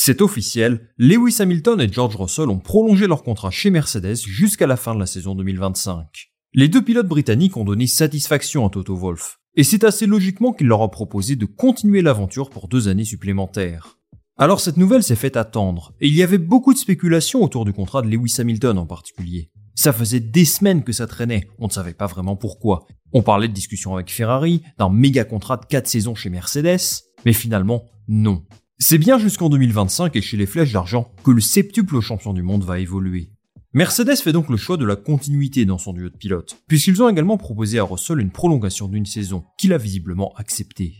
[0.00, 4.76] C'est officiel, Lewis Hamilton et George Russell ont prolongé leur contrat chez Mercedes jusqu'à la
[4.76, 6.30] fin de la saison 2025.
[6.54, 10.68] Les deux pilotes britanniques ont donné satisfaction à Toto Wolff, et c'est assez logiquement qu'il
[10.68, 13.98] leur a proposé de continuer l'aventure pour deux années supplémentaires.
[14.36, 17.72] Alors cette nouvelle s'est faite attendre, et il y avait beaucoup de spéculations autour du
[17.72, 19.50] contrat de Lewis Hamilton en particulier.
[19.74, 22.86] Ça faisait des semaines que ça traînait, on ne savait pas vraiment pourquoi.
[23.12, 27.32] On parlait de discussions avec Ferrari, d'un méga contrat de 4 saisons chez Mercedes, mais
[27.32, 28.44] finalement, non.
[28.80, 32.62] C'est bien jusqu'en 2025 et chez les Flèches d'Argent que le septuple champion du monde
[32.62, 33.28] va évoluer.
[33.72, 37.08] Mercedes fait donc le choix de la continuité dans son duo de pilotes, puisqu'ils ont
[37.08, 40.94] également proposé à Russell une prolongation d'une saison, qu'il a visiblement acceptée.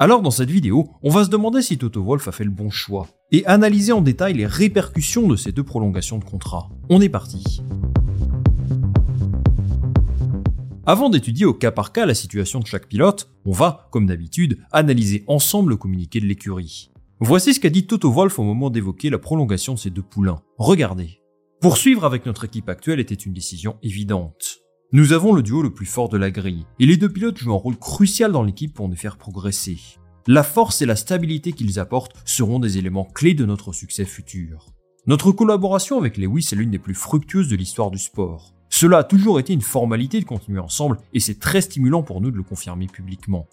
[0.00, 2.68] Alors dans cette vidéo, on va se demander si Toto Wolff a fait le bon
[2.68, 6.68] choix, et analyser en détail les répercussions de ces deux prolongations de contrat.
[6.88, 7.62] On est parti.
[10.84, 14.58] Avant d'étudier au cas par cas la situation de chaque pilote, on va, comme d'habitude,
[14.72, 16.90] analyser ensemble le communiqué de l'écurie.
[17.22, 20.40] Voici ce qu'a dit Toto Wolff au moment d'évoquer la prolongation de ces deux poulains.
[20.56, 21.20] Regardez.
[21.60, 24.60] Poursuivre avec notre équipe actuelle était une décision évidente.
[24.92, 27.52] Nous avons le duo le plus fort de la grille, et les deux pilotes jouent
[27.52, 29.76] un rôle crucial dans l'équipe pour nous faire progresser.
[30.26, 34.64] La force et la stabilité qu'ils apportent seront des éléments clés de notre succès futur.
[35.06, 38.54] Notre collaboration avec Lewis est l'une des plus fructueuses de l'histoire du sport.
[38.70, 42.30] Cela a toujours été une formalité de continuer ensemble, et c'est très stimulant pour nous
[42.30, 43.46] de le confirmer publiquement.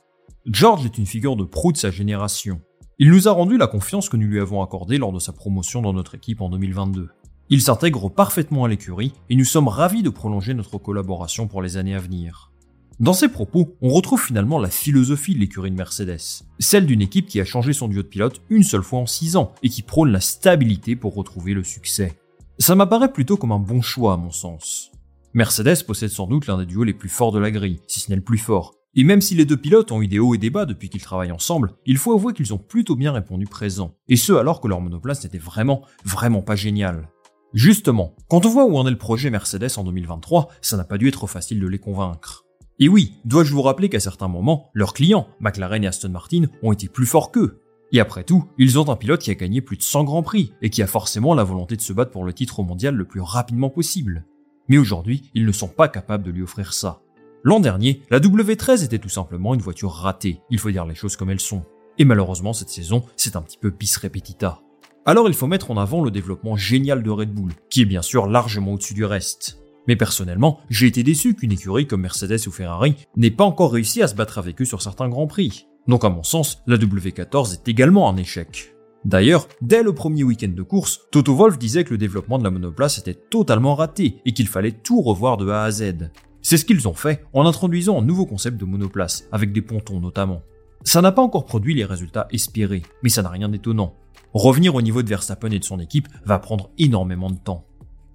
[0.45, 2.61] George est une figure de proue de sa génération.
[2.99, 5.83] Il nous a rendu la confiance que nous lui avons accordée lors de sa promotion
[5.83, 7.09] dans notre équipe en 2022.
[7.49, 11.77] Il s'intègre parfaitement à l'écurie et nous sommes ravis de prolonger notre collaboration pour les
[11.77, 12.51] années à venir.
[12.99, 17.27] Dans ses propos, on retrouve finalement la philosophie de l'écurie de Mercedes, celle d'une équipe
[17.27, 19.83] qui a changé son duo de pilote une seule fois en 6 ans et qui
[19.83, 22.17] prône la stabilité pour retrouver le succès.
[22.57, 24.91] Ça m'apparaît plutôt comme un bon choix à mon sens.
[25.35, 28.09] Mercedes possède sans doute l'un des duos les plus forts de la grille, si ce
[28.09, 30.39] n'est le plus fort, et même si les deux pilotes ont eu des hauts et
[30.39, 33.95] des bas depuis qu'ils travaillent ensemble, il faut avouer qu'ils ont plutôt bien répondu présent.
[34.07, 37.09] Et ce alors que leur monoplace n'était vraiment, vraiment pas génial.
[37.53, 40.97] Justement, quand on voit où en est le projet Mercedes en 2023, ça n'a pas
[40.97, 42.45] dû être facile de les convaincre.
[42.79, 46.71] Et oui, dois-je vous rappeler qu'à certains moments, leurs clients, McLaren et Aston Martin, ont
[46.71, 47.61] été plus forts qu'eux.
[47.91, 50.53] Et après tout, ils ont un pilote qui a gagné plus de 100 grands prix
[50.61, 53.21] et qui a forcément la volonté de se battre pour le titre mondial le plus
[53.21, 54.25] rapidement possible.
[54.67, 57.01] Mais aujourd'hui, ils ne sont pas capables de lui offrir ça.
[57.47, 61.15] L'an dernier, la W13 était tout simplement une voiture ratée, il faut dire les choses
[61.15, 61.61] comme elles sont.
[61.97, 64.59] Et malheureusement, cette saison, c'est un petit peu bis repetita.
[65.05, 68.01] Alors il faut mettre en avant le développement génial de Red Bull, qui est bien
[68.01, 69.59] sûr largement au-dessus du reste.
[69.87, 74.01] Mais personnellement, j'ai été déçu qu'une écurie comme Mercedes ou Ferrari n'ait pas encore réussi
[74.01, 75.67] à se battre avec eux sur certains grands prix.
[75.87, 78.73] Donc à mon sens, la W14 est également un échec.
[79.05, 82.51] D'ailleurs, dès le premier week-end de course, Toto Wolff disait que le développement de la
[82.51, 86.09] monoplace était totalement raté et qu'il fallait tout revoir de A à Z.
[86.49, 89.99] C'est ce qu'ils ont fait en introduisant un nouveau concept de monoplace, avec des pontons
[89.99, 90.43] notamment.
[90.81, 93.97] Ça n'a pas encore produit les résultats espérés, mais ça n'a rien d'étonnant.
[94.33, 97.65] Revenir au niveau de Verstappen et de son équipe va prendre énormément de temps.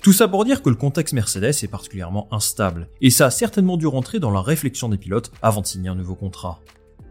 [0.02, 3.76] Tout ça pour dire que le contexte Mercedes est particulièrement instable, et ça a certainement
[3.76, 6.58] dû rentrer dans la réflexion des pilotes avant de signer un nouveau contrat.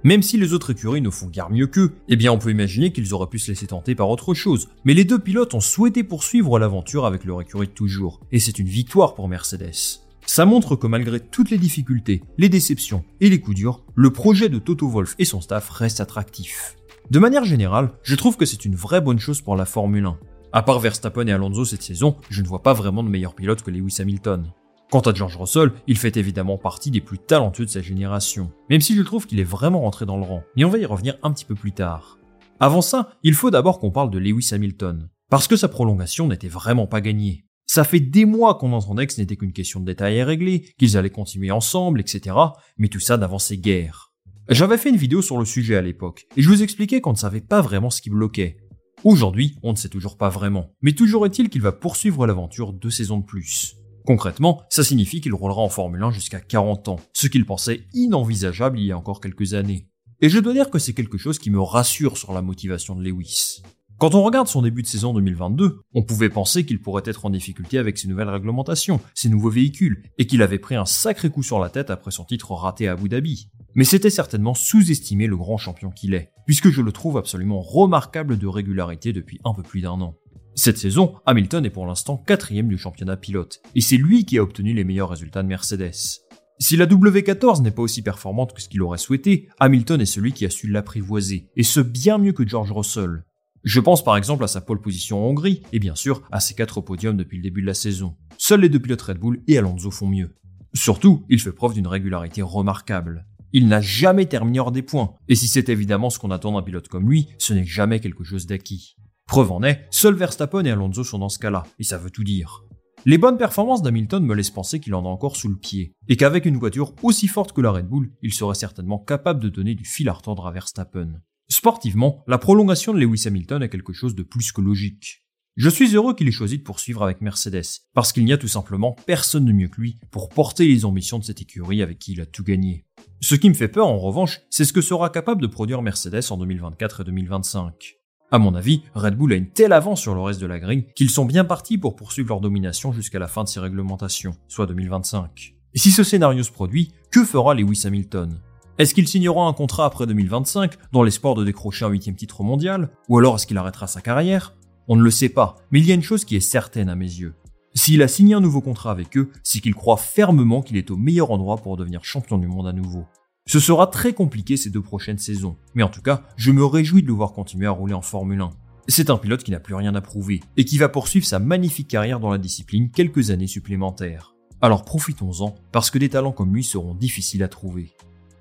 [0.04, 2.92] Même si les autres écuries ne font guère mieux qu'eux, eh bien on peut imaginer
[2.92, 4.70] qu'ils auraient pu se laisser tenter par autre chose.
[4.86, 8.58] Mais les deux pilotes ont souhaité poursuivre l'aventure avec leur écurie de toujours, et c'est
[8.58, 10.02] une victoire pour Mercedes.
[10.34, 14.48] Ça montre que malgré toutes les difficultés, les déceptions et les coups durs, le projet
[14.48, 16.78] de Toto Wolff et son staff reste attractif.
[17.10, 20.18] De manière générale, je trouve que c'est une vraie bonne chose pour la Formule 1.
[20.54, 23.62] À part Verstappen et Alonso cette saison, je ne vois pas vraiment de meilleurs pilotes
[23.62, 24.54] que Lewis Hamilton.
[24.90, 28.80] Quant à George Russell, il fait évidemment partie des plus talentueux de sa génération, même
[28.80, 31.18] si je trouve qu'il est vraiment rentré dans le rang, mais on va y revenir
[31.24, 32.20] un petit peu plus tard.
[32.62, 36.48] Avant ça, il faut d'abord qu'on parle de Lewis Hamilton, parce que sa prolongation n'était
[36.48, 37.44] vraiment pas gagnée.
[37.74, 40.74] Ça fait des mois qu'on entendait que ce n'était qu'une question de détails à régler,
[40.78, 42.36] qu'ils allaient continuer ensemble, etc.,
[42.78, 44.12] mais tout ça n'avançait guère.
[44.50, 47.18] J'avais fait une vidéo sur le sujet à l'époque, et je vous expliquais qu'on ne
[47.18, 48.58] savait pas vraiment ce qui bloquait.
[49.06, 52.90] Aujourd'hui, on ne sait toujours pas vraiment, mais toujours est-il qu'il va poursuivre l'aventure deux
[52.90, 53.78] saisons de plus.
[54.06, 58.82] Concrètement, ça signifie qu'il roulera en Formule 1 jusqu'à 40 ans, ce qu'il pensait inenvisageable
[58.82, 59.88] il y a encore quelques années.
[60.20, 63.02] Et je dois dire que c'est quelque chose qui me rassure sur la motivation de
[63.02, 63.62] Lewis.
[64.02, 67.30] Quand on regarde son début de saison 2022, on pouvait penser qu'il pourrait être en
[67.30, 71.44] difficulté avec ses nouvelles réglementations, ses nouveaux véhicules, et qu'il avait pris un sacré coup
[71.44, 73.52] sur la tête après son titre raté à Abu Dhabi.
[73.76, 78.40] Mais c'était certainement sous-estimer le grand champion qu'il est, puisque je le trouve absolument remarquable
[78.40, 80.16] de régularité depuis un peu plus d'un an.
[80.56, 84.44] Cette saison, Hamilton est pour l'instant quatrième du championnat pilote, et c'est lui qui a
[84.44, 86.24] obtenu les meilleurs résultats de Mercedes.
[86.58, 90.32] Si la W14 n'est pas aussi performante que ce qu'il aurait souhaité, Hamilton est celui
[90.32, 93.26] qui a su l'apprivoiser, et ce bien mieux que George Russell.
[93.64, 96.56] Je pense par exemple à sa pole position en Hongrie, et bien sûr à ses
[96.56, 98.16] quatre podiums depuis le début de la saison.
[98.38, 100.36] Seuls les deux pilotes Red Bull et Alonso font mieux.
[100.74, 103.28] Surtout, il fait preuve d'une régularité remarquable.
[103.54, 106.62] Il n'a jamais terminé hors des points, et si c'est évidemment ce qu'on attend d'un
[106.62, 108.96] pilote comme lui, ce n'est jamais quelque chose d'acquis.
[109.28, 112.24] Preuve en est, seuls Verstappen et Alonso sont dans ce cas-là, et ça veut tout
[112.24, 112.64] dire.
[113.06, 116.18] Les bonnes performances d'Hamilton me laissent penser qu'il en a encore sous le pied, et
[116.18, 119.76] qu'avec une voiture aussi forte que la Red Bull, il serait certainement capable de donner
[119.76, 121.22] du fil à retordre à Verstappen.
[121.62, 125.24] Sportivement, la prolongation de Lewis Hamilton est quelque chose de plus que logique.
[125.58, 128.48] Je suis heureux qu'il ait choisi de poursuivre avec Mercedes, parce qu'il n'y a tout
[128.48, 132.14] simplement personne de mieux que lui pour porter les ambitions de cette écurie avec qui
[132.14, 132.88] il a tout gagné.
[133.20, 136.32] Ce qui me fait peur en revanche, c'est ce que sera capable de produire Mercedes
[136.32, 137.98] en 2024 et 2025.
[138.32, 140.88] À mon avis, Red Bull a une telle avance sur le reste de la grille
[140.96, 144.66] qu'ils sont bien partis pour poursuivre leur domination jusqu'à la fin de ces réglementations, soit
[144.66, 145.54] 2025.
[145.76, 148.42] Et si ce scénario se produit, que fera Lewis Hamilton?
[148.82, 152.90] Est-ce qu'il signera un contrat après 2025 dans l'espoir de décrocher un huitième titre mondial
[153.10, 154.56] Ou alors est-ce qu'il arrêtera sa carrière?
[154.88, 156.96] On ne le sait pas, mais il y a une chose qui est certaine à
[156.96, 157.36] mes yeux.
[157.76, 160.98] S'il a signé un nouveau contrat avec eux, c'est qu'il croit fermement qu'il est au
[160.98, 163.06] meilleur endroit pour devenir champion du monde à nouveau.
[163.46, 167.04] Ce sera très compliqué ces deux prochaines saisons, mais en tout cas, je me réjouis
[167.04, 168.50] de le voir continuer à rouler en Formule 1.
[168.88, 171.88] C'est un pilote qui n'a plus rien à prouver, et qui va poursuivre sa magnifique
[171.88, 174.34] carrière dans la discipline quelques années supplémentaires.
[174.60, 177.94] Alors profitons-en, parce que des talents comme lui seront difficiles à trouver.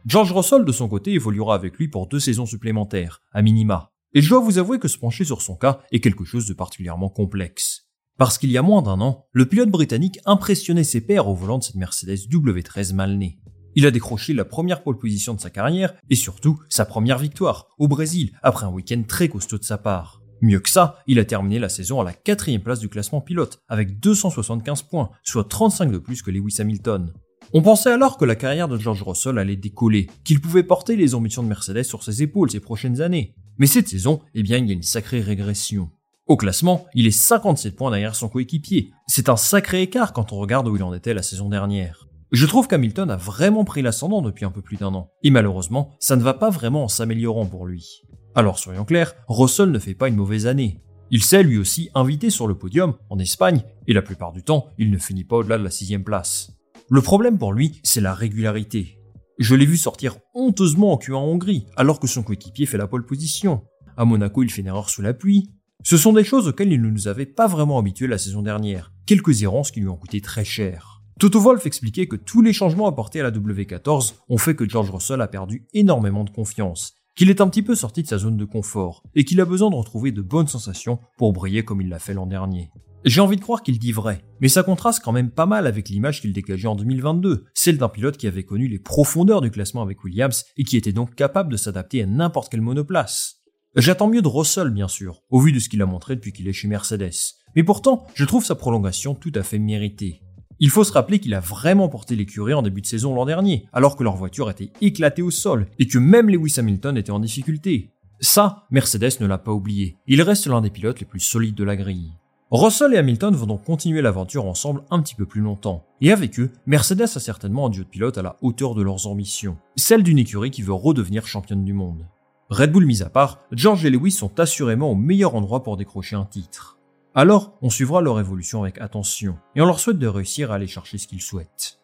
[0.06, 3.92] George Russell, de son côté, évoluera avec lui pour deux saisons supplémentaires, à minima.
[4.14, 6.54] Et je dois vous avouer que se pencher sur son cas est quelque chose de
[6.54, 7.86] particulièrement complexe.
[8.16, 11.58] Parce qu'il y a moins d'un an, le pilote britannique impressionnait ses pairs au volant
[11.58, 13.38] de cette Mercedes W13 mal née.
[13.76, 17.68] Il a décroché la première pole position de sa carrière et surtout sa première victoire
[17.78, 20.22] au Brésil après un week-end très costaud de sa part.
[20.42, 23.60] Mieux que ça, il a terminé la saison à la quatrième place du classement pilote
[23.68, 27.12] avec 275 points, soit 35 de plus que Lewis Hamilton.
[27.52, 31.16] On pensait alors que la carrière de George Russell allait décoller, qu'il pouvait porter les
[31.16, 33.34] ambitions de Mercedes sur ses épaules ces prochaines années.
[33.58, 35.90] Mais cette saison, eh bien, il y a une sacrée régression.
[36.28, 38.92] Au classement, il est 57 points derrière son coéquipier.
[39.08, 42.06] C'est un sacré écart quand on regarde où il en était la saison dernière.
[42.30, 45.90] Je trouve qu'Hamilton a vraiment pris l'ascendant depuis un peu plus d'un an, et malheureusement,
[45.98, 48.02] ça ne va pas vraiment en s'améliorant pour lui.
[48.36, 50.78] Alors soyons clairs, Russell ne fait pas une mauvaise année.
[51.10, 54.68] Il s'est lui aussi invité sur le podium en Espagne, et la plupart du temps,
[54.78, 56.52] il ne finit pas au-delà de la sixième place.
[56.92, 58.98] Le problème pour lui, c'est la régularité.
[59.38, 62.88] Je l'ai vu sortir honteusement en Q1 en Hongrie, alors que son coéquipier fait la
[62.88, 63.62] pole position.
[63.96, 65.52] À Monaco, il fait une erreur sous la pluie.
[65.84, 68.92] Ce sont des choses auxquelles il ne nous avait pas vraiment habitués la saison dernière.
[69.06, 71.00] Quelques errances qui lui ont coûté très cher.
[71.20, 74.90] Toto Wolff expliquait que tous les changements apportés à la W14 ont fait que George
[74.90, 78.36] Russell a perdu énormément de confiance, qu'il est un petit peu sorti de sa zone
[78.36, 81.88] de confort et qu'il a besoin de retrouver de bonnes sensations pour briller comme il
[81.88, 82.72] l'a fait l'an dernier.
[83.04, 85.88] J'ai envie de croire qu'il dit vrai, mais ça contraste quand même pas mal avec
[85.88, 89.80] l'image qu'il dégageait en 2022, celle d'un pilote qui avait connu les profondeurs du classement
[89.80, 93.36] avec Williams et qui était donc capable de s'adapter à n'importe quelle monoplace.
[93.74, 96.46] J'attends mieux de Russell, bien sûr, au vu de ce qu'il a montré depuis qu'il
[96.46, 97.14] est chez Mercedes.
[97.56, 100.20] Mais pourtant, je trouve sa prolongation tout à fait méritée.
[100.58, 103.66] Il faut se rappeler qu'il a vraiment porté l'écurie en début de saison l'an dernier,
[103.72, 107.20] alors que leur voiture était éclatée au sol et que même Lewis Hamilton était en
[107.20, 107.92] difficulté.
[108.20, 109.96] Ça, Mercedes ne l'a pas oublié.
[110.06, 112.12] Il reste l'un des pilotes les plus solides de la grille.
[112.52, 115.86] Russell et Hamilton vont donc continuer l'aventure ensemble un petit peu plus longtemps.
[116.00, 119.06] Et avec eux, Mercedes a certainement un duo de pilotes à la hauteur de leurs
[119.06, 122.08] ambitions, celle d'une écurie qui veut redevenir championne du monde.
[122.48, 126.16] Red Bull mis à part, George et Lewis sont assurément au meilleur endroit pour décrocher
[126.16, 126.76] un titre.
[127.14, 130.66] Alors, on suivra leur évolution avec attention, et on leur souhaite de réussir à aller
[130.66, 131.79] chercher ce qu'ils souhaitent.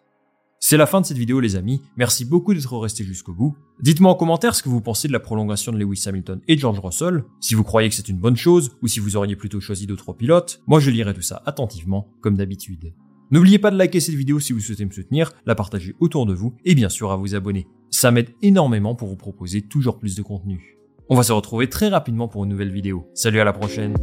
[0.59, 3.57] C'est la fin de cette vidéo les amis, merci beaucoup d'être restés jusqu'au bout.
[3.81, 6.81] Dites-moi en commentaire ce que vous pensez de la prolongation de Lewis Hamilton et George
[6.81, 9.87] Russell, si vous croyez que c'est une bonne chose ou si vous auriez plutôt choisi
[9.87, 12.95] d'autres pilotes, moi je lirai tout ça attentivement comme d'habitude.
[13.31, 16.35] N'oubliez pas de liker cette vidéo si vous souhaitez me soutenir, la partager autour de
[16.35, 17.67] vous et bien sûr à vous abonner.
[17.91, 20.79] Ça m'aide énormément pour vous proposer toujours plus de contenu.
[21.09, 23.09] On va se retrouver très rapidement pour une nouvelle vidéo.
[23.15, 23.95] Salut à la prochaine